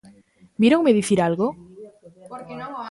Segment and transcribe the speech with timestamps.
[0.61, 1.47] ¿Víronme dicir algo?